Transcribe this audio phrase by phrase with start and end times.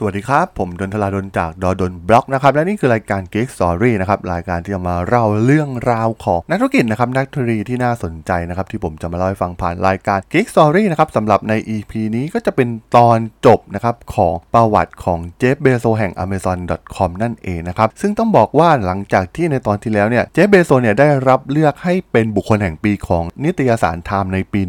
[0.00, 24.60] สวัสดีครับ ผมดนทลาดนจากดอดนบล็อกนะครับและนี่คือรายการ Geek Story นะครับรายการที่จะมาเล่าเรื่องราวของนักธุรกิจนะครับนักธุรกิจที่น่าสนใจนะครับที่ผมจะมาเล่าให้ฟังผ่านรายการ Geek Story นะครับสำหรับใน EP นี้ก็จะเป็นตอนจบนะครับของประวัติของเจฟเบโซแห่ง Amazon.com นั่นเองนะครับซึ่งต้องบอกว่าหลังจากที่ในตอนที่แล้วเนี่ยเจฟเบโซเนี่ยได้รับเลือกให้เป็นบุคคลแห่งปีของนิตยสารไทม์ในปี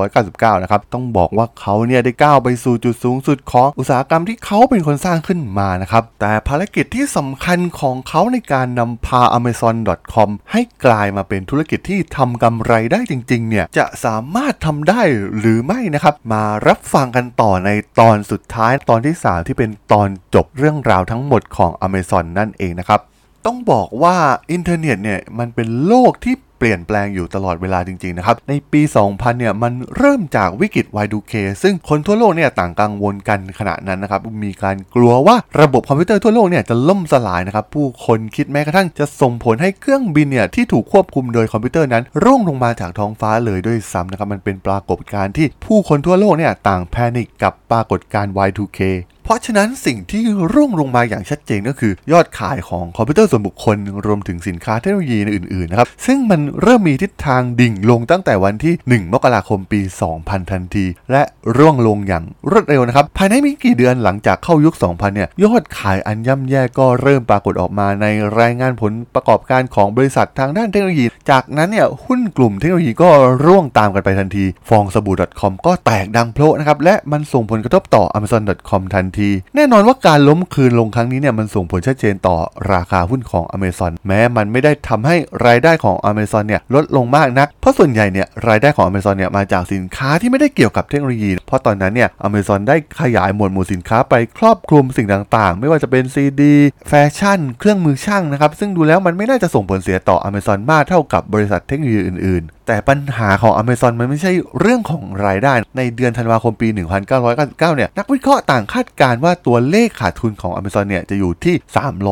[0.00, 15.02] 1999 นะครับต้องบอกว่าเขาเนี่ยได้ก้าวไปสู่จุดสูงสุดของอุตสาหกรรมที่เขาเป็นคนสร้างขึ้นมานะครับ แต่ภารกิจที่สำคัญของเขาในการนำพา Amazon.com ให้กลายมาเป็นธุรกิจที่ทำกำไรได้จริงๆ เนี่ยจะสามารถทำได้
[15.38, 23.00] หรือไม่นะครับ มารับฟังกันต่อในตอนสุดท้ายตอนที่ 3 ที่เป็นตอนจบเรื่องราวทั้งหมดของ Amazon นั่นเองนะครับ
[23.46, 24.16] ต้องบอกว่า
[24.52, 48.80] อินเทอร์เน็ตเนี่ยมันเป็นโลกที่ ปลี่ยนแปลงอยู่ตลอดเวลาจริงๆนะครับ ในปี 2000 เนี่ย มันเริ่มจากวิกฤต Y2K ซึ่งคนทั่วโลกเนี่ยต่างกังวลกันขณะนั้นนะครับ มีการกลัวว่าระบบคอมพิวเตอร์ทั่วโลกเนี่ยจะล่มสลายนะครับ ผู้คนคิดแม้กระทั่งจะส่งผลให้เครื่องบินเนี่ยที่ถูกควบคุมโดยคอมพิวเตอร์นั้น ร่วงลงมาจากท้องฟ้าเลยด้วยซ้ำนะครับ มันเป็นปรากฏการณ์ที่ผู้คนทั่วโลกเนี่ยต่าง panic กับปรากฏการณ์ Y2K
[49.24, 50.22] เพราะฉะนั้นสิ่งที่
[50.52, 59.80] ร่วงลงมาอย่างชัดเจนก็คือยอดขายของคอมพิวเตอร์ส่วนบุคคล รวมถึงสินค้าเทคโนโลยีอื่นๆนะครับซึ่งมันเริ่มมีทิศทางดิ่งลงตั้งแต่วันที่ 1 มกราคมปี
[60.14, 61.22] 2000 ทันที และ
[61.56, 68.06] ร่วงลงอย่างรวดเร็วนะครับภายในไม่กี่เดือนหลังจากเข้ายุค 2000 เนี่ยยอดขายอันย่ำแย่ก็เริ่มปรากฏออกมาใน
[68.40, 73.10] รายงานผลประกอบการของบริษัททางด้านเทคโนโลยี จากนั้นเนี่ยหุ้นกลุ่มเทคโนโลยีก็
[73.44, 82.36] ร่วงตามกันไปทันทีฟองสบู่ .com ก็แตกดังโพะนะครับและมันส่งผลกระทบต่อ amazon.com ทันที แน่นอนว่าการล้มคืนลงครั้งนี้เนี่ยมันส่งผลชัดเจนต่อ
[82.72, 85.16] ราคาหุ้นของ Amazon แม้มันไม่ได้ทำให้
[85.46, 96.42] รายได้ของ Amazon เนี่ยลดลงมากนัก เพราะส่วนใหญ่เนี่ยรายได้ของ Amazon เนี่ยมาจากสินค้าที่ไม่ได้เกี่ยวกับเทคโนโลยี เพราะตอนนั้นเนี่ย Amazon ได้ขยายหมวดหมู่สินค้าไปครอบคลุมสิ่งต่างๆ ไม่ว่าจะเป็น CD
[96.88, 106.68] แฟชั่น เครื่องมือช่างนะครับ ซึ่งดูแล้วมันไม่น่าจะส่งผลเสียต่อ Amazon มากเท่ากับบริษัทเทคโนโลยีอื่นๆแต่ปัญหาของ Amazon มันไม่ใช่เรื่องของรายได้ ในเดือนธันวาคมปี
[107.16, 111.54] 1999 เนี่ย นักวิเคราะห์ต่างคาดการณ์ว่าตัวเลขขาดทุนของ Amazon เนี่ยจะอยู่ที่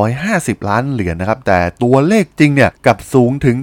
[0.03, 3.57] 350 ล้านเหรียญนะครับ แต่ตัวเลขจริงเนี่ยกับสูงถึง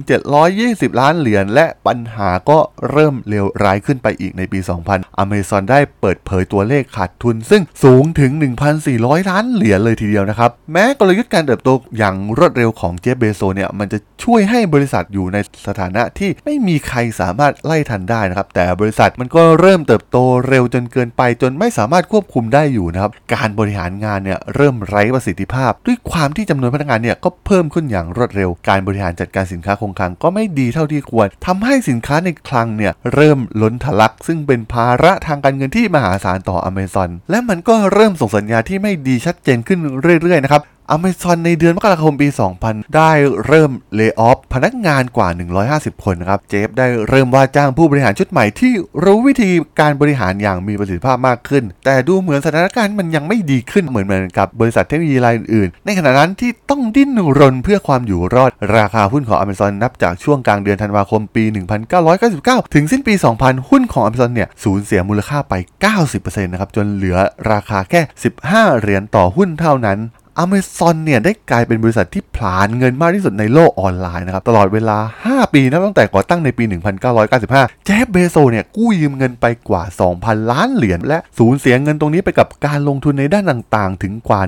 [0.48, 2.58] 720 ล้านเหรียญและปัญหาก็
[2.90, 4.58] เริ่มเลวร้ายขึ้นไปอีกในปี
[4.90, 8.30] 2000 Amazon ได้เปิดเผยตัวเลขขาดทุน ซึ่งสูงถึง
[8.80, 15.36] 1,400 ล้านเหรียญเลยทีเดียวนะครับ แม้กลยุทธ์การเติบโตอย่างรวดเร็วของเจฟเบโซเนี่ยมันจะช่วยให้บริษัทอยู่ใน
[15.66, 20.18] สถานะที่ไม่มีใครสามารถไล่ทันได้นะครับ แต่บริษัทมันก็เริ่มเติบโต
[20.48, 39.78] เร็วจนเกินไป จนไม่สามารถควบคุมได้อยู่นะครับ การบริหารงานเนี่ยเริ่มไร้ประสิทธิภาพ ด้วยความที่จำนวนพนักงานเนี่ยก็เพิ่มขึ้นอย่างรวดเร็ว การบริหารจัดการสินค้าคงคลังก็ไม่ดีเท่าที่ควรทำให้สินค้าในคลังเนี่ยเริ่มล้นทะลัก ซึ่งเป็นภาระทางการเงินที่มหาศาลต่อ Amazon และมันก็เริ่มส่งสัญญาณที่ไม่ดีชัดเจนขึ้น
[40.22, 40.62] เรื่อยๆนะครับ
[40.94, 42.28] Amazon ในเดือนมกราคมปี
[42.62, 43.10] 2000 ได้
[43.46, 45.28] เริ่มเลิกออฟพนักงานกว่า
[45.66, 48.72] 150 คนนะครับ เจฟได้เริ่มว่าจ้างผู้บริหารชุดใหม่ที่
[49.04, 49.50] รู้วิธี
[49.80, 61.44] การบริหารอย่างมีประสิทธิภาพมากขึ้น แต่ดูเหมือนสถานการณ์มันยังไม่ดีขึ้นเหมือนเหมือนกับบริษัทเทคโนโลยีรายอื่นๆในขณะนั้นที่ต้องดิ้นรนเพื่อความอยู่รอด ราคาหุ้นของ Amazon นับจากช่วงกลางเดือนธันวาคมปี
[62.08, 65.54] 1999 ถึงสิ้นปี 2000 หุ้นของ Amazon เนี่ยสูญเสียมูลค่าไป
[65.98, 67.16] 90%นะครับจนเหลือ
[67.52, 68.00] ราคาแค่
[68.40, 70.00] 15 เหรียญต่อหุ้นเท่านั้น
[70.42, 76.64] Amazon เนี่ยได้กลายเป็นบริษัทที่ผลาญเงินมากที่สุดในโลกออนไลน์นะครับตลอดเวลา 5 ปีนะตั้งแต่ก่อตั้งในปี
[77.24, 79.82] 1995เจฟเบโซเนี่ยกู้ยืมเงินไปกว่า
[80.16, 84.40] 2,000 ล้านเหรียญและสูญเสียเงินตรงนี้ไปกับการลงทุนในด้านต่างๆ ถึงกว่า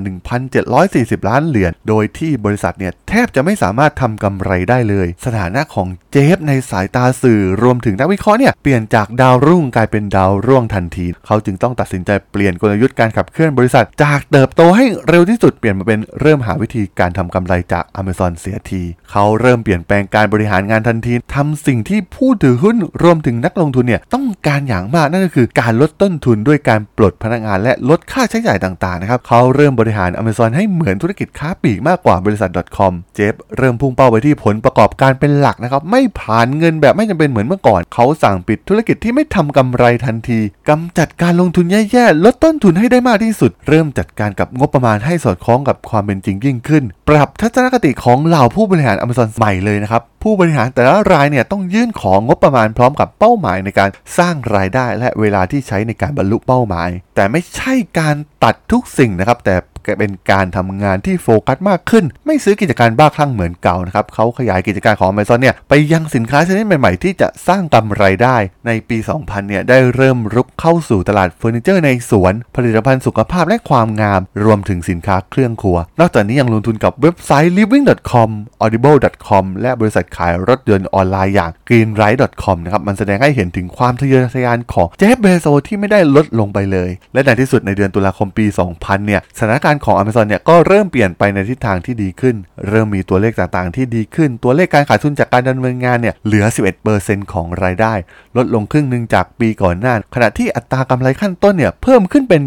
[0.60, 37.80] 1,740 ล้านเหรียญโดยที่บริษัทเนี่ย แทบจะไม่สามารถทำกำไรได้เลย สถานะของเจฟในสายตาสื่อรวมถึงนักวิเคราะห์เนี่ยเปลี่ยนจากดาวรุ่งกลายเป็นดาวร่วงทันที เขาจึงต้องตัดสินใจเปลี่ยนกลยุทธ์การขับเคลื่อนบริษัท จากเติบโตให้เร็วที่สุดเปลี่ยนมาเป็นเริ่มหาวิธีการทำกำไรจาก Amazon เสียที เขาเริ่มเปลี่ยนแปลงการบริหารงานทันทีทำสิ่งที่ผู้ถือหุ้นรวมถึงนักลงทุนเนี่ยต้องการอย่างมากนั่นก็คือการลดต้นทุนด้วยการปลดพนักงาน และลดค่าใช้จ่ายต่างๆนะครับเขาเริ่มบริหาร Amazon ให้เหมือนธุรกิจค้าปลีกมากกว่าบริษัท .com เจฟเริ่มพุ่งเป้าไปที่ผลประกอบการเป็นหลักนะครับ ไม่ผ่านเงินแบบไม่จำเป็นเหมือนเมื่อก่อน
[37.94, 59.54] เขาสั่งปิดธุรกิจที่ไม่ทำกำไรทันทีกำจัดการลงทุนแย่ๆ ลดต้นทุนให้ได้มากที่สุด เริ่มจัดการกับงบประมาณให้สอดคล้องกับความเป็นจริงยิ่งขึ้น ปรับทัศนคติของเหล่าผู้บริหาร Amazon ใหม่เลยนะครับ ผู้บริหารแต่ละรายเนี่ยต้องยื่นของงบประมาณพร้อมกับเป้าหมายในการสร้างรายได้และเวลาที่ใช้ในการบรรลุเป้าหมาย แต่ไม่ใช่การตัดทุกสิ่งนะครับแต่
[59.98, 68.36] เป็นการทำงานที่โฟกัสมากขึ้น ไม่ซื้อกิจการบ้าคลั่งเหมือนเก่านะครับเขาขยายกิจการของ Amazon เนี่ยไปยังสินค้าชนิดใหม่ๆ ที่จะสร้างกำไรได้
[68.66, 78.30] ในปี 2000 เนี่ยได้เริ่มรุกเข้าสู่ตลาดเฟอร์นิเจอร์ในสวน ผลิตภัณฑ์สุขภาพและความงาม รวมถึงสินค้าเครื่องครัว นอกจากนี้ยังลงทุนกับเว็บไซต์ living.com
[78.62, 88.46] audible.com และบริษัทขายรถยนต์ออนไลน์อย่าง greenlight.com นะครับมันแสดงให้เห็นถึงความทะเยอทะยานของเจฟเบโซสที่ไม่ได้ลดลงไปเลย และในที่สุดในเดือนตุลาคมปี
[88.76, 92.36] 2000 เนี่ยสถานการณ์ของ Amazon เนี่ยก็เริ่มเปลี่ยนไปในทิศทางที่ดีขึ้น
[92.68, 96.44] เริ่มมีตัวเลขต่างๆ ที่ดีขึ้น ตัวเลขการขาดทุนจากการดำเนินงานเนี่ยเหลือ
[96.88, 97.94] 11%ของรายได้
[98.36, 102.42] ลดลงครึ่งหนึ่งจากปีก่อนหน้า ขณะที่อัตรากำไรขั้นต้นเนี่ยเพิ่มขึ้นเป็น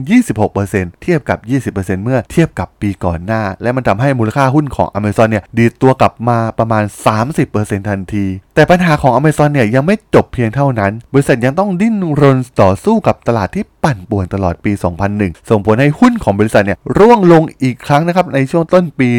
[0.49, 1.39] 26%เทียบกับ
[1.73, 6.83] 20%เมื่อเทียบกับปีก่อนหน้า และมันทำให้มูลค่าหุ้นของ Amazon เนี่ยดีดตัวกลับมาประมาณ
[7.35, 8.25] 30%ทันที
[8.55, 14.71] แต่ปัญหาของ Amazon เนี่ยยังไม่จบเพียงเท่านั้น บริษัทยังต้องดิ้นรนต่อสู้กับตลาดที่ ปั่นป่วนตลอดปี
[15.11, 19.09] 2001 ส่งผลให้หุ้นของบริษัทเนี่ยร่วงลงอีกครั้งนะครับในช่วงต้นปี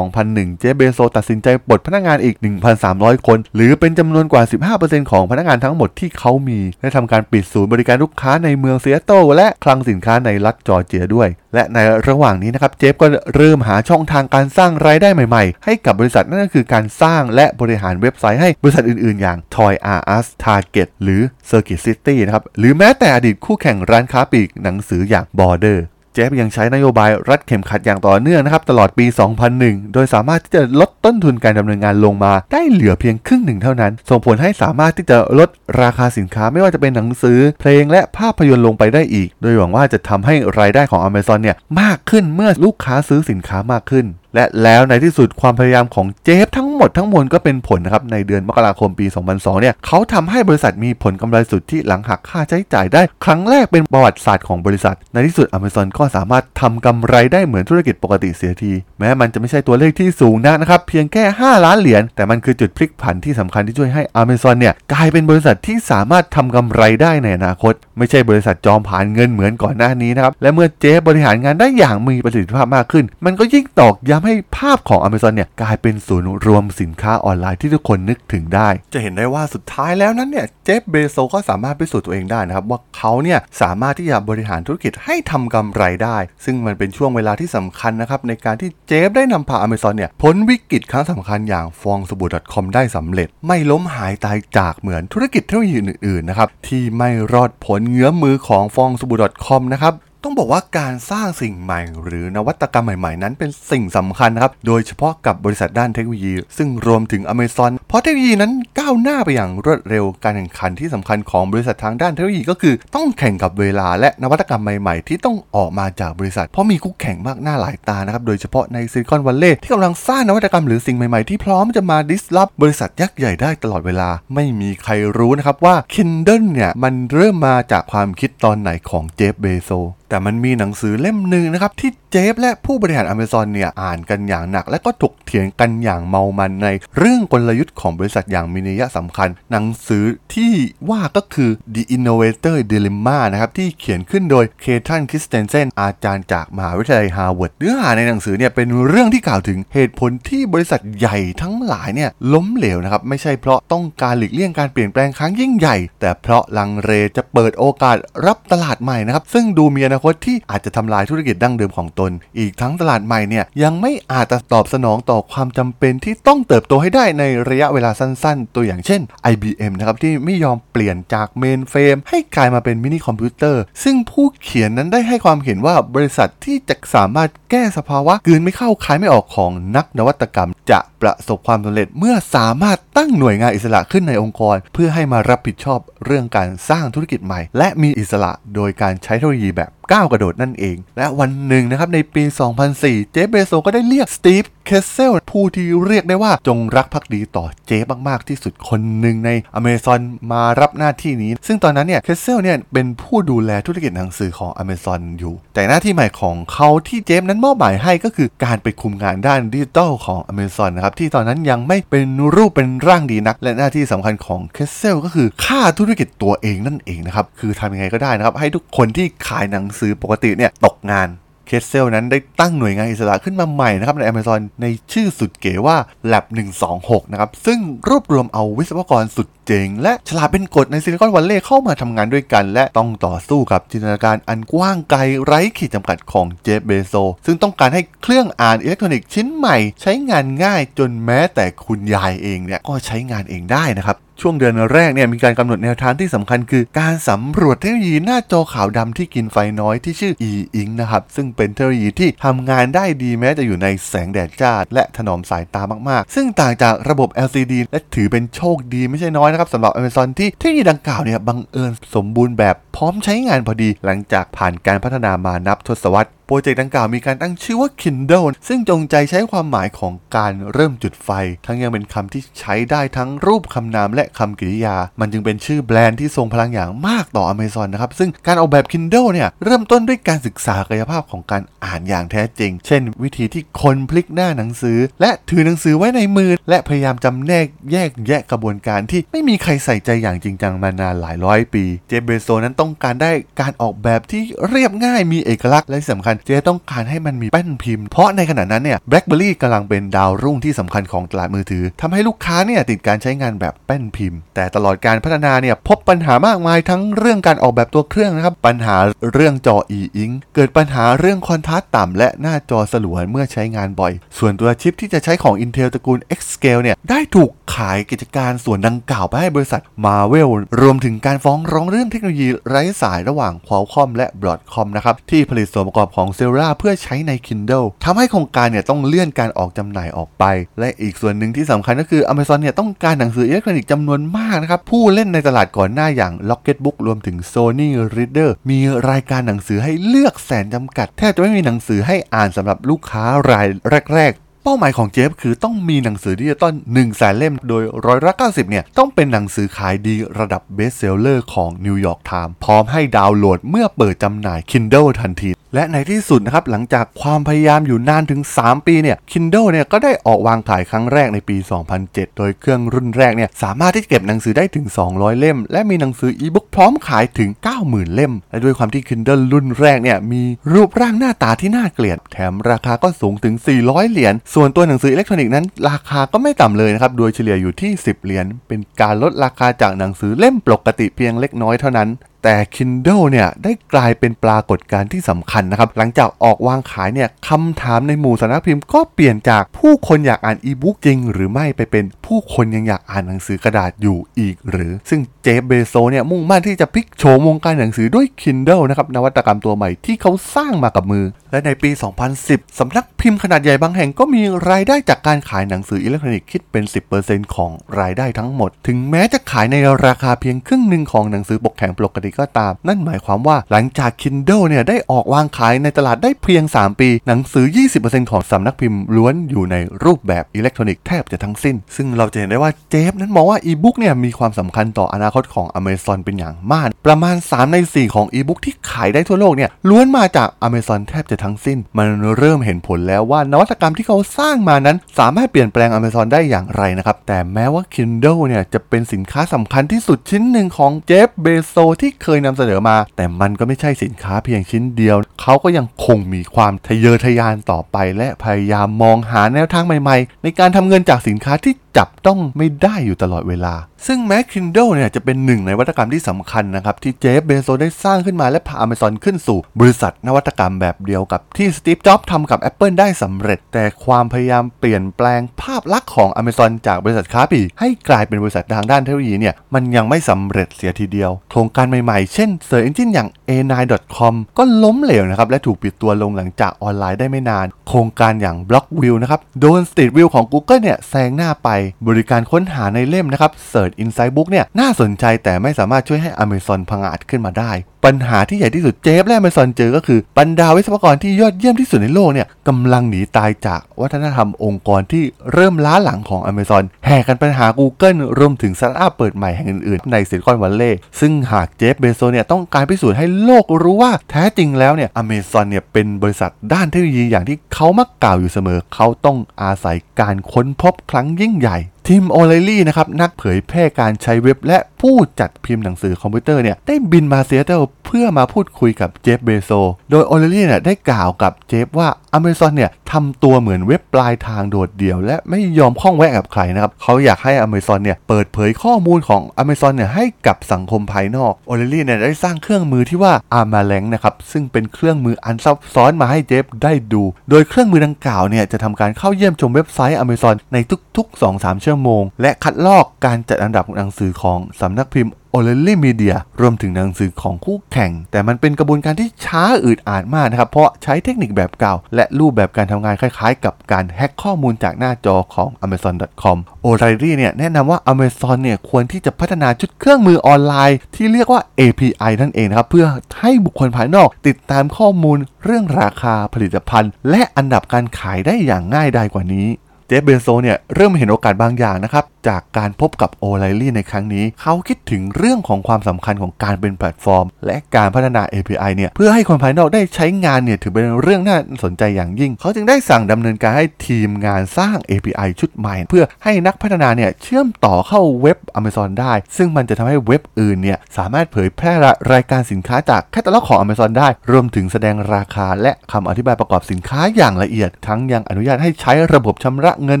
[0.08, 2.36] 2001 เจฟเบโซตัดสินใจปลดพนักงานอีก
[2.80, 4.42] 1,300 คน หรือเป็นจำนวนกว่า
[4.76, 11.78] 15%ของพนักงานทั้งหมดที่เขามีและทำการปิดศูนย์บริการลูกค้าในเมืองเซียโตและคลังสินค้าในรัฐจอร์เจียด้วย และใน
[12.08, 25.80] ระหว่างนี้นะครับเจฟก็เริ่มหาช่องทางการสร้างรายได้ใหม่ๆ ให้กับบริษัทนั่นก็คือการสร้างและบริหารเว็บไซต์ให้บริษัทอื่นๆ อย่าง Toy R Us Target หรือ Circuit City นะครับหรือแม้แต่อดีตคู่แข่งร้านค้าปลีกหนังสืออย่าง Border
[26.14, 29.06] เจฟยังใช้นโยบายรัดเข็มขัดอย่างต่อเนื่องนะครับ ตลอดปี
[29.50, 35.48] 2001 โดยสามารถที่จะลดต้นทุนการดำเนินงานลงมา ได้เหลือเพียงครึ่งหนึ่งเท่านั้น ส่งผลให้สามารถที่จะลด
[35.82, 61.64] ราคาสินค้าไม่ว่าจะเป็นหนังสือ เพลงและภาพยนตร์ลงไปได้อีก โดยหวังว่าจะทำให้รายได้ของ Amazon เนี่ยมากขึ้นเมื่อลูกค้าซื้อสินค้ามากขึ้น และแล้วในที่สุดความพยายามของเจฟทั้งหมดทั้งมวลก็เป็นผลนะครับ ในเดือนมกราคมปี 2002 เนี่ยเขาทำให้บริษัทมีผลกำไรสุดทธิหลังหักค่าใช้จ่ายได้ ครั้งแรกเป็นประวัติศาสตร์ของบริษัท ในที่สุด Amazon ก็สามารถทำกำไรได้เหมือนธุรกิจปกติเสียที แม้มันจะไม่ใช่ตัวเลขที่สูงนักนะครับ เพียงแค่ 5
[61.64, 99.18] ล้านเหรียญแต่มันคือจุดพลิกผันที่สำคัญที่ช่วยให้ Amazon เนี่ยกลายเป็นบริษัทที่สามารถทำกำไรได้ในอนาคต ไม่ใช่บริษัทจอมผ่านเงินเหมือนก่อนหน้านี้นะครับและเมื่อเจฟบริหารงานได้อย่างมีประสิทธิภาพมากขึ้น มันก็ยิ่งตอกย้ำให้ภาพของ Amazon เนี่ยกลายเป็นศูนย์รวมสินค้าออนไลน์ที่ทุกคนนึกถึงได้ จะเห็นได้ว่าสุดท้ายแล้วนั้นเนี่ยเจฟเบโซก็สามารถพิสูจน์ตัวเองได้นะครับ ว่าเขาเนี่ยสามารถที่จะบริหารธุรกิจให้ทำกำไรได้ ซึ่งมันเป็นช่วงเวลาที่สำคัญนะครับในการที่เจฟได้นำพา Amazon เนี่ยพ้นวิกฤตครั้งสำคัญอย่างฟองสบู่ .com ได้สำเร็จ ไม่ล้มหายตายจากเหมือนธุรกิจเทคโนโลยีอื่นๆนะครับที่ไม่รอดพ้นเงื้อมมือของฟองสบู่
[99.46, 99.94] .com นะครับ
[100.24, 129.72] ต้องบอกว่าการสร้างสิ่งใหม่ หรือนวัตกรรมใหม่ๆ นั้นเป็นสิ่งสำคัญครับ โดยเฉพาะกับบริษัทด้านเทคโนโลยี ซึ่งรวมถึง Amazon เพราะเทคโนโลยีนั้นก้าวหน้าไปอย่างรวดเร็วการแข่งขันที่สำคัญของบริษัททางด้านเทคโนโลยีก็คือ ต้องแข่งกับเวลาและนวัตกรรมใหม่ๆ ที่ต้องออกมาจากบริษัท เพราะมีคู่แข่งมากหน้าหลายตานะครับโดยเฉพาะในซิลิคอนวัลเลย์ที่กำลังสร้างนวัตกรรมหรือสิ่งใหม่ๆที่พร้อมจะมา disrupt บริษัทยักษ์ใหญ่ได้ตลอดเวลา ไม่มีใครรู้นะครับว่า Kindle เนี่ยมันเริ่มมาจากความคิดตอนไหนของเจฟเบโซส
[130.10, 136.68] แต่มันมีหนังสือเล่มหนึ่งนะครับ ที่เจฟและผู้บริหาร Amazon เนี่ย อ่านกันอย่างหนัก และก็ถกเถียงกันอย่างเมามันใน
[136.98, 140.52] เรื่องกลยุทธ์ของบริษัทอย่างมีนัยสำคัญ หนังสือที่
[140.90, 157.96] ว่าก็คือ The Innovator Dilemma นะครับ ที่เขียนขึ้นโดยเคลตันคริสเตนเซนอาจารย์จากมหาวิทยาลัยฮาร์วาร์ดเนื้อหาในหนังสือเนี่ยเป็นเรื่องที่กล่าวถึงเหตุผลที่บริษัทใหญ่ทั้งหลายเนี่ยล้มเหลวนะครับไม่ใช่เพราะต้องการหลีกเลี่ยงการเปลี่ยนแปลงครั้งยิ่งใหญ่ แต่เพราะลังเลจะเปิดโอกาส
[158.26, 169.00] รับตลาดใหม่นะครับซึ่งดูมีอนาคตที่อาจจะทำลายธุรกิจดั้งเดิมของตน อีกทั้งตลาดใหม่เนี่ยยังไม่อาจจะตอบสนองต่อความจำเป็นที่ต้องเติบโตให้ได้ในระยะเวลาสั้นๆ ตัวอย่างเช่น
[169.32, 192.22] IBM นะครับที่ไม่ยอมเปลี่ยนจากเมนเฟรมให้กลายมาเป็นมินิคอมพิวเตอร์ ซึ่งผู้เขียนนั้นได้ให้ความเห็นว่าบริษัทที่จะสามารถแก้สภาวะกืนไม่เข้าคายไม่ออกของนักนวัตกรรม จะประสบความสำเร็จเมื่อสามารถตั้งหน่วยงานอิสระขึ้นในองค์กร เพื่อให้มารับผิดชอบเรื่องการสร้างธุรกิจใหม่ และมีอิสระโดยการใช้เทคโนโลยีแบบก้าวกระโดดนั่นเอง และวันหนึ่งนะครับในปี
[192.68, 200.00] 2004 เจฟเบโซสก็ได้เรียกสตีฟเคสเซลผู้ที่เรียกได้ว่าจงรักภักดีต่อเจฟมากๆที่สุดคนหนึ่งในอเมซอน
[200.32, 221.10] มารับหน้าที่นี้ ซึ่งตอนนั้นเนี่ยเคสเซลเนี่ยเป็นผู้ดูแลธุรกิจหนังสือของอเมซอนอยู่ แต่หน้าที่ใหม่ของเขาที่เจฟนั้นมอบหมายให้ก็คือการไปคุมงานด้านดิจิตอลของอเมซอนนะครับที่ตอนนั้นยังไม่เป็นรูปเป็นร่างดีนัก และหน้าที่สำคัญของเคสเซลก็คือฆ่าธุรกิจตัวเองนั่นเองนะครับคือทำยังไงก็ได้นะครับให้ทุกคนที่ขายหนังสือปกติเนี่ยตกงาน
[221.46, 225.76] เคสเซลนั้นได้ตั้งหน่วยงานอิสระขึ้นมาใหม่นะครับใน Amazon ในชื่อสุดเก๋ว่า
[226.12, 226.24] Lab
[226.68, 227.58] 126 นะครับ ซึ่ง
[227.88, 236.94] รวบรวมเอาวิศวกรสุดเจ๋งและฉลาดเป็นกรดในซิลิคอนวัลเลย์เข้ามาทำงานด้วยกัน และต้องต่อสู้กับจินตนาการอันกว้างไกลไร้ขีดจำกัดของเจฟเบโซส
[237.26, 268.26] ซึ่งต้องการให้เครื่องอ่านอิเล็กทรอนิกส์ชิ้นใหม่ ใช้งานง่ายจนแม้แต่คุณยายเองเนี่ยก็ใช้งานเองได้นะครับ ช่วงเดือนแรกเนี่ยมีการกำหนดแนวทางที่สำคัญคือ การสำรวจเทคโนโลยีหน้าจอขาวดำที่กินไฟน้อยที่ชื่อ e-ink นะครับ ซึ่งเป็นเทคโนโลยีที่ทำงานได้ดีแม้จะอยู่ในแสงแดดจ้าและถนอมสายตามากๆ ซึ่งต่างจากระบบ LCD และถือเป็นโชคดีไม่ใช่น้อยนะครับสำหรับ Amazon ที่เทคโนโลยีดังกล่าวเนี่ยบังเอิญสมบูรณ์แบบพร้อมใช้งานพอดี หลังจากผ่านการพัฒนามานับทศวรรษ โปรเจกต์ดังกล่าวมีการตั้งชื่อว่า Kindle
[268.48, 271.10] ซึ่งจงใจใช้ความหมายของการเริ่มจุดไฟ
[271.46, 304.18] ทั้งยังเป็นคำที่ใช้ได้ทั้งรูปคำนามและคำกริยา มันจึงเป็นชื่อแบรนด์ที่ทรงพลังอย่างมากต่อ Amazon นะครับ ซึ่งการออกแบบ Kindle เนี่ยเริ่มต้นด้วยการศึกษากายภาพของการอ่านอย่างแท้จริง เช่น วิธีที่คนพลิกหน้าหนังสือ และถือหนังสือไว้ในมือ และพยายามจำแนกแยกแยะกระบวนการที่ไม่มีใครใส่ใจอย่างจริงจังมานานหลายร้อยปี เจเบโซนั้นต้องการได้การออกแบบที่เรียบง่ายมีเอกลักษณ์และที่สำคัญเจต้องการให้มันมีแป้นพิมพ์ เพราะในขณะนั้นเนี่ย BlackBerry กำลังเป็นดาวรุ่งที่สำคัญของตลาดมือถือทำให้ลูกค้าเนี่ยติดการใช้งานแบบแป้นพิมพ์
[304.34, 308.76] แต่ตลอดการพัฒนาเนี่ยพบปัญหามากมายทั้งเรื่องการออกแบบตัวเครื่องนะครับ ปัญหา
[309.12, 327.12] เรื่องจอ e-ink เกิดปัญหาเรื่องคอนทราสต์ต่ำและหน้าจอสลัวเมื่อใช้งานบ่อย ส่วนตัวชิปที่จะใช้ของ Intel ตระกูล X-Scale เนี่ยได้ถูกขายกิจการส่วนดังกล่าวไปให้บริษัท Marvel รวมถึงการฟ้องร้องเรื่องเทคโนโลยีไร้สายระหว่าง Qualcomm และ Broadcom นะครับที่ผลิตส่วนประกอบของ Cellular เพื่อใช้ใน
[327.26, 330.24] Kindle ทำให้โครงการเนี่ยต้องเลื่อนการออกจำหน่ายออกไป
[330.58, 338.58] และอีกส่วนหนึ่งที่สำคัญก็คือ Amazon เนี่ยต้องการหนังสืออิเล็กทรอนิกส์จำนวนมากนะครับ ผู้เล่นในตลาดก่อนหน้าอย่าง Rocketbook รวมถึง Sony Reader มี
[338.90, 343.46] รายการหนังสือให้เลือกแสนจำกัด แทบจะไม่มีหนังสือให้อ่านสำหรับลูกค้าราย
[343.94, 358.96] แรกๆเป้าหมายของเจฟคือต้องมีหนังสือดิจิตอล1แสนเล่ม โดยร้อยละ90 เนี่ย ต้องเป็นหนังสือขายดีระดับ best seller ของ New York Times พร้อมให้ดาวน์โหลดเมื่อเปิดจำหน่าย Kindle ทันที และในที่สุดนะครับหลังจากความพยายามอยู่นานถึง 3 ปีเนี่ย
[359.10, 361.36] Kindle เนี่ยก็ได้ออกวางขายครั้งแรกในปี
[361.78, 367.30] 2007 โดยเครื่องรุ่นแรกเนี่ยสามารถที่เก็บหนังสือได้ถึง 200 เล่ม และมีหนังสืออีบุ๊กพร้อมขายถึง
[367.62, 381.90] 90,000 เล่ม และด้วยความที่ Kindle รุ่นแรกเนี่ยมีรูปร่างหน้าตาที่น่าเกลียด แถมราคาก็สูงถึง 400 เหรียญ ส่วนตัวหนังสืออิเล็กทรอนิกส์นั้น ราคาก็ไม่ต่ำเลยนะครับ โดยเฉลี่ยอยู่ที่ 10 เหรียญ เป็นการลดราคาจากหนังสือเล่มปกติเพียงเล็กน้อยเท่านั้น
[382.22, 401.70] แต่ Kindle เนี่ยได้กลายเป็นปรากฏการณ์ที่สำคัญนะครับ หลังจากออกวางขายเนี่ยคำถามในหมู่สำนักพิมพ์ก็เปลี่ยนจากผู้คนอยากอ่านอีบุ๊กจริง หรือไม่ไปเป็นผู้คนยังอยากอ่านหนังสือกระดาษอยู่อีก หรือ ซึ่งเจฟเบโซสเนี่ยมุ่งมั่นที่จะพลิกโฉมวงการหนังสือด้วย Kindle นะครับนวัตกรรมตัวใหม่ที่เขาสร้างมากับมือ และในปี
[402.14, 406.64] 2010 สำนักพิมพ์ขนาดใหญ่บางแห่งก็มีรายได้จากการขายหนังสืออิเล็กทรอนิกส์คิดเป็น
[407.00, 407.50] 10%ของ
[407.80, 417.46] รายได้ทั้งหมด ถึงแม้จะขายในราคาเพียงครึ่งหนึ่งของหนังสือปกแข็งปกติก็ตาม นั่นหมายความว่าหลังจาก Kindle เนี่ยได้ออกวางขายในตลาดได้เพียง 3 ปี หนังสือ
[417.78, 437.62] 20%ของสำนักพิมพ์ล้วนอยู่ในรูปแบบอิเล็กทรอนิกส์แทบจะทั้งสิ้น ซึ่งเราจะเห็นได้ว่าเจฟนั้นมองว่าอีบุ๊กเนี่ยมีความสำคัญต่ออนาคตของ Amazon เป็นอย่างมาก ประมาณ 3 ใน 4 ของอีบุ๊กที่ขายได้ทั่วโลกเนี่ยล้วนมาจาก Amazon แทบจะทั้งสิ้น มันเริ่มเห็นผลแล้วว่านวัตกรรมที่เขาสร้างมานั้น สามารถเปลี่ยนแปลง Amazon ได้อย่างไรนะครับแต่แม้ว่า
[437.74, 453.54] Kindle เนี่ยจะเป็นสินค้าสำคัญที่สุดชิ้นหนึ่งของเจฟเบโซที่เคยนำเสนอมา แต่มันก็ไม่ใช่สินค้าเพียงชิ้นเดียว เขาก็ยังคงมีความทะเยอทะยานต่อไป และพยายามมองหาแนวทางใหม่ ๆ ในการทำเงินจากสินค้าที่จับต้องไม่ได้อยู่ตลอดเวลา
[453.86, 472.92] ซึ่งแม้ Kindle เนี่ยจะเป็นหนึ่งในวัตกรรมที่สำคัญนะครับ ที่เจฟเบโซได้สร้างขึ้นมาและพา Amazon ขึ้นสู่บริษัทนวัตกรรมแบบเดียวกับที่สตีฟจ็อบส์ทำกับ Apple ได้สำเร็จ แต่ความพยายามเปลี่ยนแปลงภาพลักษณ์ของ Amazon จากบริษัทค้าปลีกให้กลายเป็นบริษัททางด้านเทคโนโลยีเนี่ยมันยังไม่สำเร็จเสียทีเดียว โครงการใหม่ๆ เช่น Search Engine
[472.94, 481.48] อย่าง a9.com ก็ล้มเหลวนะครับและถูกปิดตัวลงหลังจากออนไลน์ได้ไม่นาน โครงการอย่าง Blockview นะครับโดน Street View ของ Google เนี่ยแซงหน้าไป
[481.88, 487.50] บริการค้นหาในเล่มนะครับ Search Inside Book เนี่ยน่าสนใจแต่ไม่สามารถช่วยให้ Amazon พังอาจขึ้นมาได้
[487.84, 511.58] ปัญหาที่ใหญ่ที่สุดเจฟและ Amazon เจอก็คือบรรดาวิศวกรที่ยอดเยี่ยมที่สุดในโลกเนี่ยกำลังหนีตายจากวัฒนธรรมองค์กรที่เริ่มล้าหลังของ Amazon แห่กันไปหา Google รวมถึงสตาร์ทอัพเปิดใหม่แห่งอื่นๆ ในซิลิคอนวัลเลย์ซึ่งหากเจฟเบโซเนี่ยต้องการพิสูจน์ให้โลกรู้ว่าแท้จริงแล้วเนี่ย Amazon เนี่ยเป็นบริษัทด้านเทคโนโลยีอย่างที่เขามักกล่าวอยู่เสมอ เขาต้องอาศัยการค้นพบครั้งยิ่งใหญ่
[511.88, 519.50] ทิมโอไรลีย์นะครับนักเผยแพร่การใช้เว็บและผู้จัดพิมพ์หนังสือคอมพิวเตอร์เนี่ยได้บินมาซีแอตเทิลเพื่อมาพูดคุยกับเจฟเบโซ
[519.90, 533.84] โดยโอไรลีย์เนี่ยได้กล่าวกับเจฟว่า Amazon เนี่ยทำตัวเหมือนเว็บปลายทางโดดเดี่ยว และไม่ยอมข้องแวะกับใครนะครับเขาอยากให้ Amazon เนี่ยเปิดเผยข้อมูลของ Amazon เนี่ยให้กับสังคมภายนอกโอไรลีย์เนี่ยได้สร้างเครื่องมือที่ว่า a r m a l e n
[533.94, 540.58] นะครับซึ่งเป็นเครื่องมืออันซับซ้อนมาให้เจฟได้ดู โดยเครื่องมือดังกล่าวเนี่ยจะทำการเข้าเยี่ยมชมเว็บไซต์ Amazon ใน
[540.96, 561.40] ทุกๆ 2-3 ชั่วโมง และคัดลอกการจัดอันดับหนังสือของสำนักพิมพ์ โอเลลี่มีเดียรวมถึงหนังสือของคู่แข่ง แต่มันเป็นกระบวนการที่ช้าอืดอาดมากนะครับ เพราะใช้เทคนิคแบบเก่า และรูปแบบการทำงานคล้ายๆ กับการแฮ็กข้อมูลจากหน้าจอของ amazon.com โอไ i ลี่เนี่ยแนะนำว่า Amazon เนี่ยควรที่จะพัฒนาชุดเครื่องมือออนไลน์ ที่เรียกว่า
[561.60, 562.86] API นั่นเองนะครับ เพื่อ
[563.20, 569.48] ให้บุคคลภายนอก ติดตามข้อมูล เรื่องราคาผลิตภัณฑ์ และอันดับการขายได้อย่างง่ายดายกว่านี้
[569.86, 591.72] เจฟเบโซเนี่ยเริ่มเห็นโอกาสบางอย่างนะครับจากการพบกับโอไรลีย์ในครั้งนี้ เขาคิดถึงเรื่องของความสำคัญของการเป็นแพลตฟอร์ม และการพัฒนา API เนี่ย เพื่อให้คนภายนอกได้ใช้งานเนี่ย ถือเป็นเรื่องน่าสนใจอย่างยิ่ง เขาจึงได้สั่งดำเนินการให้ทีมงานสร้าง API ชุดใหม่ เพื่อให้นักพัฒนาเนี่ย เชื่อมต่อเข้าเว็บ Amazon ได้ ซึ่งมันจะทำให้เว็บอื่นเนี่ย สามารถเผยแพร่
[592.12, 600.00] รายการสินค้าจากแคตตาล็อกของ Amazon ได้ รวมถึงแสดงราคา และคำอธิบายประกอบสินค้าอย่างละเอียด ทั้งยังอนุญาตให้ใช้ระบบชำระเงิน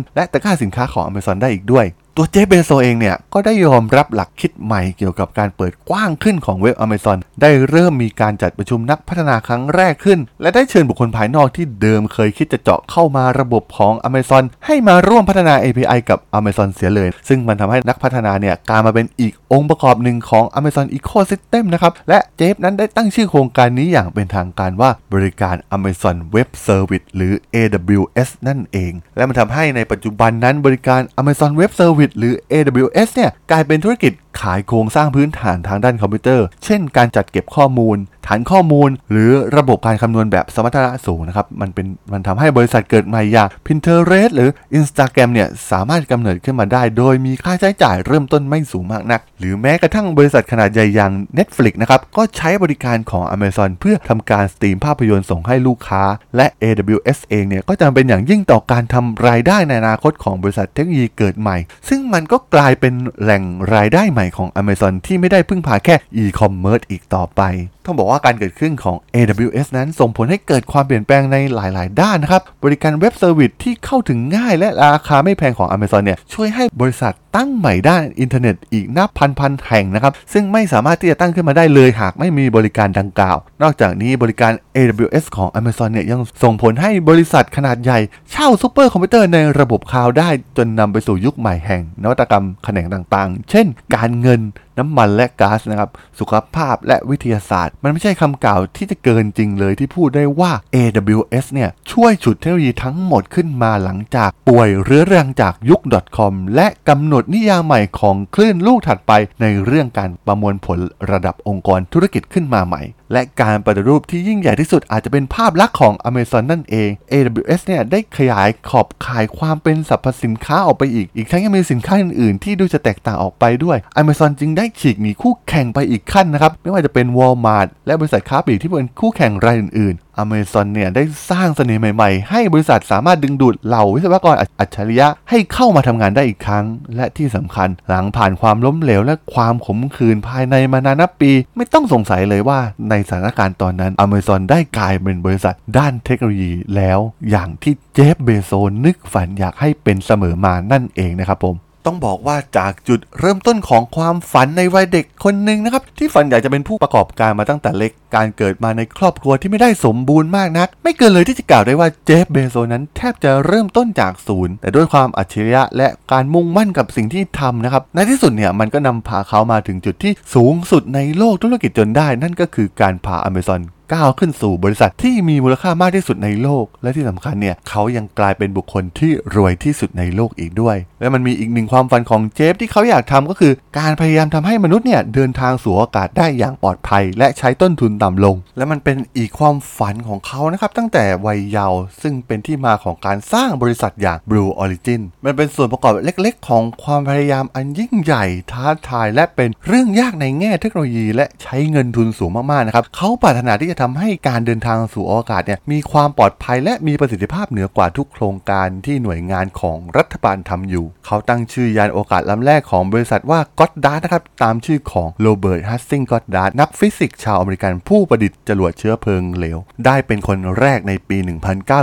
[0.16, 1.86] และตะกร้าสินค้าของ Amazon ได้อีกด้วย
[2.22, 25.56] ตัวเจฟเบโซเองเนี่ย ก็ได้ยอมรับหลักคิดใหม่เกี่ยวกับการเปิดกว้างขึ้นของเว็บ Amazon ได้เริ่มมีการจัดประชุมนักพัฒนาครั้งแรกขึ้น และได้เชิญบุคคลภายนอกที่เดิมเคยคิดจะเจาะเข้ามาระบบของ Amazon ให้มาร่วมพัฒนา API กับ Amazon เสียเลย ซึ่งมันทำให้นักพัฒนาเนี่ยกลายมาเป็นอีกองค์ประกอบหนึ่งของ Amazon Ecosystem นะครับ และเจฟนั้นได้ตั้งชื่อโครงการนี้อย่างเป็นทางการว่าบริการ
[25.76, 37.96] Amazon Web Service หรือ AWS นั่นเอง และมันทำให้ในปัจจุบันนั้นบริการ Amazon Web Service หรือ AWS เนี่ยกลายเป็นธุรกิจขายโครงสร้างพื้นฐานทางด้านคอมพิวเตอร์ เช่น การจัดเก็บข้อมูล
[38.26, 56.02] ฐานข้อมูล หรือระบบการคำนวณแบบสมรรถนะสูงนะครับ มันเป็นมันทำให้บริษัทเกิดใหม่อย่าง Pinterest หรือ Instagram เนี่ยสามารถกำเนิดขึ้นมาได้ โดยมีค่าใช้จ่ายเริ่มต้นไม่สูงมากนัก หรือแม้กระทั่งบริษัทขนาดใหญ่อย่าง Netflix นะครับก็ใช้บริการของ Amazon เพื่อทำการสตรีมภาพยนตร์ส่งให้ลูกค้า
[56.36, 61.56] และ AWS เองเนี่ยก็จำเป็นอย่างยิ่งต่อการทำรายได้ในอนาคตของบริษัทเทคโนโลยีเกิดใหม่
[61.88, 63.42] ซึ่งมันก็กลายเป็นแหล่ง
[63.74, 67.40] รายได้ใหม่ของ Amazon ที่ไม่ได้พึ่งพาแค่ e-commerce อีกต่อไป
[67.84, 85.90] ต้องบอกว่าการเกิดขึ้นของ AWS นั้นส่งผลให้เกิดความเปลี่ยนแปลงในหลาย ๆ ด้านนะครับ บริการ web service ที่เข้าถึงง่ายและราคาไม่แพงของ Amazon เนี่ยช่วยให้บริษัทตั้งใหม่ด้านอินเทอร์เน็ตอีกนับพันๆแห่งนะครับ ซึ่งไม่สามารถที่จะตั้งขึ้นมาได้เลยหากไม่มีบริการดังกล่าว นอกจากนี้บริการ AWS ของ Amazon
[85.92, 87.98] เนี่ยยังส่งผลให้บริษัทขนาดใหญ่
[88.30, 94.40] เช่าซูเปอร์คอมพิวเตอร์ในระบบคลาวด์ได้ จนนำไปสู่ยุคใหม่แห่ง นวัตกรรมแขนงต่าง ๆ เช่น การเงิน
[94.80, 105.80] น้ำมันและก๊าซนะครับ สุขภาพและวิทยาศาสตร์ มันไม่ใช่คำกล่าวที่จะเกินจริงเลยที่พูดได้ว่า AWS เนี่ยช่วยฉุดเทคโนโลยีทั้งหมดขึ้นมาหลังจากป่วยเรื้อรังจากยุค
[106.16, 110.78] .com และกำหนดนิยามใหม่ของคลื่นลูกถัดไปในเรื่องการประมวลผล
[111.10, 136.64] ระดับองค์กรธุรกิจขึ้นมาใหม่ และการปฏิรูปที่ยิ่งใหญ่ที่สุดอาจจะเป็นภาพลักษณ์ของ Amazon นั่นเอง AWS เนี่ยได้ขยายขอบข่ายความเป็นสรรพสินค้าออกไปอีก อีกทั้งยังมีสินค้าอื่นๆ ที่ดูจะแตกต่างออกไปด้วย Amazon จึงได้ฉีกหนีคู่แข่งไปอีกขั้นนะครับ ไม่ว่าจะเป็น Walmart และบริษัทค้าปลีกที่เป็นคู่แข่งรายอื่นๆ Amazon เนี่ยได้สร้างเสน่ห์ใหม่ๆ ให้บริษัทสามารถดึงดูดเหล่าวิศวกรอัจฉริยะให้เข้ามาทำงานได้อีกครั้ง
[136.96, 142.58] และที่สำคัญหลังผ่านความล้มเหลวและความขมขื่นภายในมานานนับปี ไม่ต้องสงสัยเลยว่า
[142.90, 146.98] ในสถานการณ์ตอนนั้น Amazon ได้กลายเป็นบริษัทด้านเทคโนโลยีแล้ว
[147.30, 148.52] อย่างที่เจฟเบโซ
[148.84, 173.60] นึกฝันอยากให้เป็นเสมอมานั่นเองนะครับผม ต้องบอกว่าจากจุดเริ่มต้นของความฝันในวัยเด็กคนหนึ่งนะครับ ที่ฝันอยากจะเป็นผู้ประกอบการมาตั้งแต่เล็ก การเกิดมาในครอบครัวที่ไม่ได้สมบูรณ์มากนัก ไม่เกินเลยที่จะกล่าวได้ว่าเจฟเบโซนั้นแทบจะเริ่มต้นจากศูนย์ แต่ด้วยความอัจฉริยะและการมุ่งมั่นกับสิ่งที่ทำนะครับ ในที่สุดเนี่ยมันก็นำพาเขามาถึงจุดที่สูงสุดในโลกธุรกิจจนได้ นั่นก็คือการพา Amazon
[173.92, 214.22] ก้าวขึ้นสู่บริษัทที่มีมูลค่ามากที่สุดในโลก และที่สำคัญเนี่ยเขายังกลายเป็นบุคคลที่รวยที่สุดในโลกอีกด้วย และมันมีอีกหนึ่งความฝันของเจฟที่เขาอยากทำก็คือ การพยายามทำให้มนุษย์เนี่ยเดินทางสู่อากาศได้อย่างปลอดภัย และใช้ต้นทุนต่ำลง และมันเป็นอีกความฝันของเขานะครับตั้งแต่วัยเยาว์ซึ่งเป็นที่มาของการสร้างบริษัทอย่าง Blue Origin มันเป็นส่วนประกอบเล็กๆ ของความพยายามอันยิ่งใหญ่ท้าทาย และเป็นเรื่องยากในแง่เทคโนโลยี และใช้เงินทุนสูงมากๆนะครับเขาปรารถนาที่จะทำให้การเดินทางสู่อวกาศเนี่ยมีความปลอดภัยและมีประสิทธิภาพเหนือกว่าทุกโครงการที่หน่วยงานของรัฐบาลทำอยู่ เขาตั้งชื่อยานอวกาศลำแรกของบริษัทว่าก็ d ดาร์นะครับ
[214.42, 221.16] ตามชื่อของโรเบิร์ตฮัสซิงก็ d ดาร์นักฟิสิกส์ชาวอเมริกันผู้ประดิษฐ์จรวดเชื้อเพลิงเหลว ได้เป็นคนแรกในปี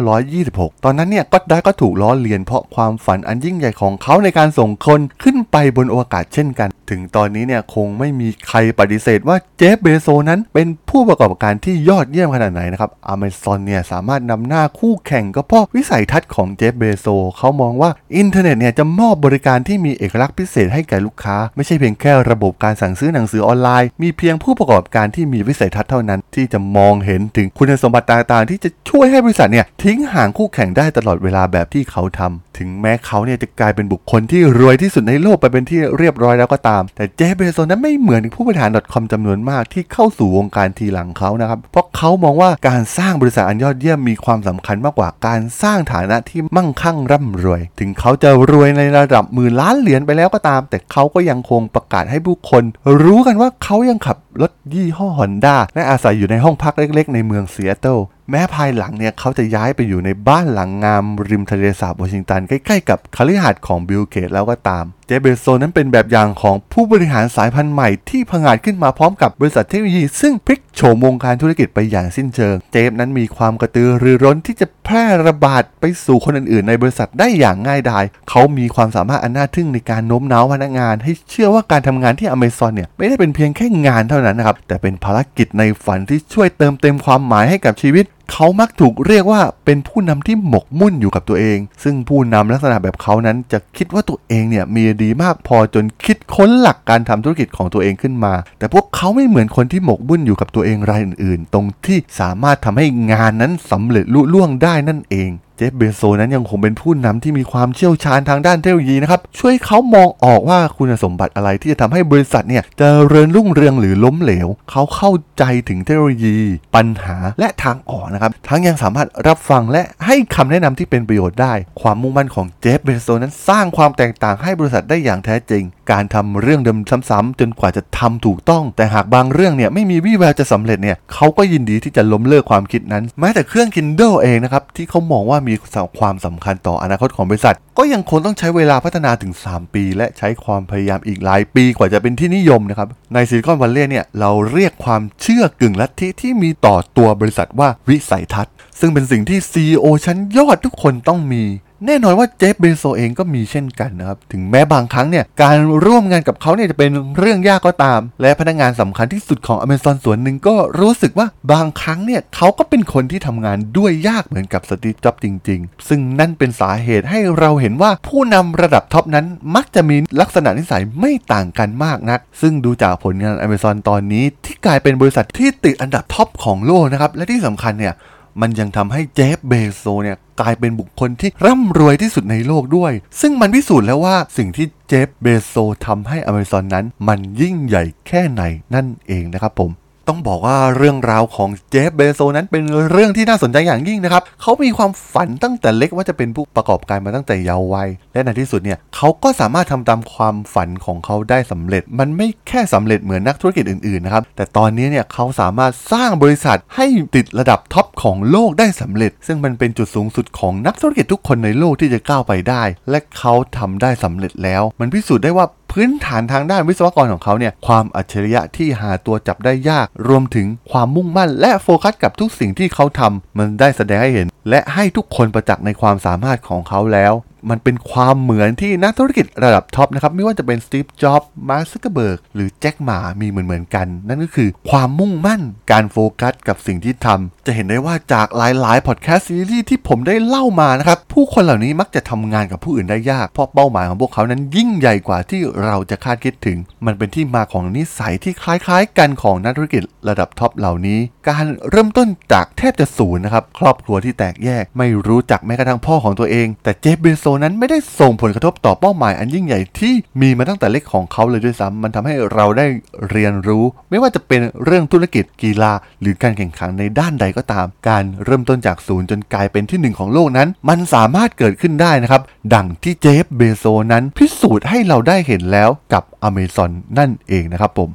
[0.09, 52.63] 1926 ตอนนั้นเนี่ยก็ d ดาร์ก็ถูกล้อเลียนเพราะความฝันอันยิ่งใหญ่ของเขาในการส่งคนขึ้นไปบนอวกาศเช่นกัน ถึงตอนนี้เนี่ยคงไม่มีใครปฏิเสธว่าเจฟเบโซนั้นเป็นผู้ประกอบการที่ยอดเยี่ยมขนาดไหนนะครับอเมซอนเนี่ยสามารถนำหน้าคู่แข่งก็เพราะวิสัยทัศน์ของเจฟเบโซเขามองว่าอินเทอร์เน็ตเนี่ยจะมอบบริการที่มีเอกลักษณ์พิเศษให้แก่ลูกค้า ไม่ใช่เพียงแค่ระบบการสั่งซื้อหนังสือออนไลน์ มีเพียงผู้ประกอบการที่มีวิสัยทัศน์เท่านั้น ที่จะมองเห็นถึงคุณสมบัติต่างๆ ที่จะช่วยให้บริษัทเนี่ยทิ้งห่างคู่แข่งได้ตลอดเวลาแบบที่เขาทำถึงแม้เขาเนี่ยจะกลายเป็นบุคคลที่รวยที่สุดในโลกไปเป็นที่เรียบร้อยแล้วก็ตาม แต่เจฟเบโซนั้นไม่เหมือนผู้บริหาร .com จำนวนมากที่เข้าสู่วงการทีหลังเขานะครับ เพราะเขามองว่าการสร้างบริษัทอันยอดเยี่ยมมีความสำคัญมากกว่าการสร้างฐานะที่มั่งคั่งร่ำรวย ถึงเขาจะรวยในระดับหมื่นล้านเหรียญไปแล้วก็ตาม แต่เขาก็ยังคงประกาศให้ผู้คน
[53.03, 57.97] รู้กันว่าเขายังขับรถยี่ห้อฮอนด้าและอาศัยอยู่ในห้องพักเล็ก ๆ ในเมืองซีแอตเทิล
[58.31, 116.37] แม้ภายหลังเนี่ยเขาจะย้ายไปอยู่ในบ้านหลังงามริมทะเลสาบวอชิงตัน ใกล้ๆกับคฤหาสน์ของบิลเกตส์แล้วก็ตาม เจฟเบโซนั้นเป็นแบบอย่างของผู้บริหารสายพันธุ์ใหม่ที่ผงาดขึ้นมาพร้อมกับบริษัทเทคโนโลยี ซึ่งพลิกโฉมวงการธุรกิจไปอย่างสิ้นเชิง เจฟนั้นมีความกระตือรือร้นที่จะแพร่ระบาดไปสู่คนอื่นๆ ในบริษัทได้อย่างง่ายดาย เขามีความสามารถอันน่าทึ่งในการโน้มน้าวพนักงาน ให้เชื่อว่าการทำงานที่อเมซอนเนี่ยไม่ได้เป็นเพียงแค่งานเท่านั้นนะครับแต่เป็นภารกิจในฝันที่ช่วยเติมเต็มความหมายให้กับชีวิต เขามักถูกเรียกว่าเป็นผู้นำที่หมกมุ่นอยู่กับตัวเอง ซึ่งผู้นำลักษณะแบบเขานั้นจะคิดว่าตัวเองเนี่ยมีดีมากพอจนคิดค้นหลักการทำธุรกิจของตัวเองขึ้นมา แต่พวกเขาไม่เหมือนคนที่หมกมุ่นอยู่กับตัวเองรายอื่นๆ ตรงที่สามารถทำให้งานนั้นสำเร็จลุล่วงได้นั่นเอง เจฟเบโซนั้นยังคงเป็นผู้นำที่มีความเชี่ยวชาญทางด้านเทคโนโลยีนะครับ ช่วยเขามองออกว่าคุณสมบัติอะไรที่จะทำให้บริษัทเนี่ยจเจริญรุ่งเรืองหรือล้มเหลว เขาเข้าใจถึงเทคโนโลยี
[116.75, 135.55] ปัญหาและทางออกนะครับ ทั้งยังสามารถรับฟังและให้คำแนะนำที่เป็นประโยชน์ได้ ความมุ่งมั่นของเจฟเบโซนั้นสร้างความแตกต่างให้บริษัทได้อย่างแท้จริง การทำเรื่องเดิมซ้ำๆจนกว่าจะทำถูกต้อง แต่หากบางเรื่องเนี่ยไม่มีวี่แววจะสำเร็จเนี่ยเขาก็ยินดีที่จะล้มเลิกความคิดนั้น แม้แต่เครื่อง Kindle เองนะครับที่เขามองว่ามี
[135.99, 151.43] ความสำคัญต่ออนาคตของบริษัท ก็ยังคงต้องใช้เวลาพัฒนาถึง 3 ปี และใช้ความพยายามอีกหลายปีกว่าจะเป็นที่นิยมนะครับในซิลิคอนวัลเลย์เนี่ยเราเรียกความเชื่อกึ่งลัทธิที่มีต่อตัวบริษัทว่าวิสัยทัศน์ ซึ่งเป็นสิ่งที่ CEO ชั้นยอดทุกคนต้องมี
[151.85, 177.95] แน่นอนว่า Jeff Bezos เองก็มีเช่นกันนะครับถึงแม้บางครั้งเนี่ยการร่วมงานกับเขาเนี่ยจะเป็นเรื่องยากก็ตาม และพนักงานสำคัญที่สุดของ Amazon ส่วนหนึ่งก็รู้สึกว่าบางครั้งเนี่ยเขาก็เป็นคนที่ทำงานด้วยยากเหมือนกับสตีฟจ็อบส์จริง ๆ ซึ่งนั่นเป็นสาเหตุให้เราเห็นว่าผู้นำระดับท็อปนั้นมักจะมีลักษณะนิสัยไม่ต่างกันมากนัก ซึ่งดูจากผลงาน Amazon ตอนนี้ ที่กลายเป็นบริษัทที่ติดอันดับท็อปของโลกนะครับและที่สำคัญเนี่ย
[178.41, 188.43] มันยังทำให้เจฟเบโซเนี่ยกลายเป็นบุคคลที่ร่ำรวยที่สุดในโลกด้วย ซึ่งมันพิสูจน์แล้วว่าสิ่งที่เจฟเบโซทำให้อเมซอนนั้น มันยิ่งใหญ่แค่ไหน
[188.75, 189.71] นั่นเองนะครับผม
[190.09, 227.13] ต้องบอกว่าเรื่องราวของเจฟเบโซนั้นเป็นเรื่องที่น่าสนใจอย่างยิ่งนะครับ เขามีความฝันตั้งแต่เล็กว่าจะเป็นผู้ประกอบการมาตั้งแต่เยาว์วัย และในที่สุดเนี่ยเขาก็สามารถทำตามความฝันของเขาได้สำเร็จ มันไม่แค่สำเร็จเหมือนนักธุรกิจอื่นๆนะครับ แต่ตอนนี้เนี่ยเขาสามารถสร้างบริษัทให้ติดระดับท็อปของโลกได้สำเร็จ ซึ่งมันเป็นจุดสูงสุดของนักธุรกิจทุกคนในโลกที่จะก้าวไปได้ และเขาทำได้สำเร็จแล้ว มันพิสูจน์ได้ว่า พื้นฐานทางด้านวิศวกรของเขาเนี่ยความอัจฉริยะที่หาตัวจับได้ยาก รวมถึงความมุ่งมั่น และโฟกัสกับทุกสิ่งที่เขาทำมันได้แสดงให้เห็น และให้ทุกคนประจักษ์ในความสามารถของเขาแล้ว
[227.49, 250.99] มันเป็นความเหมือนที่นักธุรกิจระดับท็อปนะครับ ไม่ว่าจะเป็นสตีฟ จ็อบส์ มาร์ค ซักเกอร์เบิร์ก หรือแจ็ค หม่า มีเหมือนเหมือนกัน นั่นก็คือความมุ่งมั่น การโฟกัสกับสิ่งที่ทำจะเห็นได้ว่าจากหลายๆ พอดแคสต์ซีรีส์ที่ผมได้เล่ามานะครับ ผู้คนเหล่านี้มักจะทำงานกับผู้อื่นได้ยาก เพราะเป้าหมายของพวกเขานั้นยิ่งใหญ่กว่าที่เราจะคาดคิดถึง มันเป็นที่มาของนิสัยที่คล้ายๆ กันของนักธุรกิจระดับท็อปเหล่านี้
[251.29, 262.65] การเริ่มต้นจากแทบจะศูนย์นะครับ ครอบครัวที่แตกแยก ไม่รู้จักแม้กระทั่งพ่อของตัวเอง แต่ Jeff Bezos นั้นไม่ได้ส่งผลกระทบต่อเป้าหมายอันยิ่งใหญ่ที่มีมาตั้งแต่เล็กของเขาเลยด้วยซ้ำมันทำให้เราได้
[263.09, 265.71] เรียนรู้ ไม่ว่าจะเป็นเรื่องธุรกิจกีฬา
[266.01, 272.21] หรือการแข่งขันในด้านใดก็ตาม การเริ่มต้นจากศูนย์จนกลายเป็นที่หนึ่งของโลกนั้น มันสามารถเกิดขึ้นได้นะครับ
[272.55, 277.91] ดังที่ Jeff Bezos นั้นพิสูจน์ให้เราได้เห็นแล้วกับ Amazon นั่นเองนะครับผม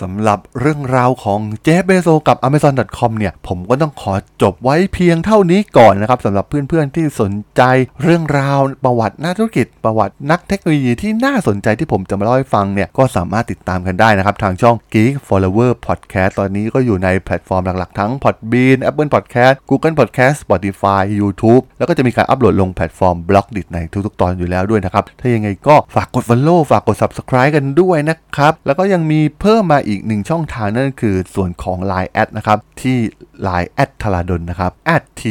[0.00, 7.62] สำหรับเรื่องราวของ Jeff Bezos กับ Amazon.com เนี่ย ผมก็ต้องขอจบไว้เพียงเท่านี้ก่อนนะครับสำหรับเพื่อนๆที่สนใจ
[8.02, 21.62] เรื่องราวประวัตินักธุรกิจ ประวัตินักเทคโนโลยีที่น่าสนใจที่ผมจะมาเล่าให้ฟังเนี่ย ก็สามารถติดตามกันได้นะครับ ทางช่อง Geek Forever Podcast ตอนนี้ก็อยู่ในแพลตฟอร์มหลักๆ ทั้ง Podbean Apple Podcast Google Podcast Spotify YouTube
[21.78, 32.10] แล้วก็จะมีการอัปโหลดลงแพลตฟอร์ม b l o g d i t ในทุกๆ ตอนอยู่แล้วด้วยนะครับถ้ายังไงก็ฝากกด Follow ฝากกด Subscribe กันด้วยนะครับแล้วก็ยังมีเพิ่มมาอีกหนึ่งช่องทางนั่นคือส่วนของ Line
[32.12, 32.98] แอดนะครับ ที่
[33.46, 34.72] Line แอดทลาดนนะครับ
[35.20, 35.22] t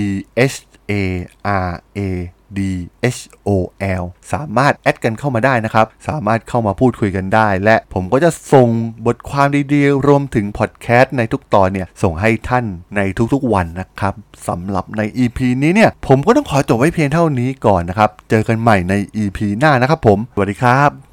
[0.51, 0.55] h
[0.91, 0.93] a
[1.67, 1.99] r a
[2.57, 2.59] D
[3.15, 3.49] H O
[4.01, 8.69] L สามารถแอดกันเข้ามาได้นะครับ สามารถเข้ามาพูดคุยกันได้ และผมก็จะส่ง
[9.05, 13.01] บทความดีๆ รวมถึงพอดแคสต์ในทุกตอนเนี่ย ส่งให้ท่านใน
[13.33, 14.13] ทุกๆวันนะครับ
[14.47, 21.08] สำหรับใน EP นี้เนี่ย ผมก็ต้องขอจบไว้เพียงเท่านี้ก่อนนะครับ เจอกันใหม่ใน EP หน้านะครับผม สวัสดีครับ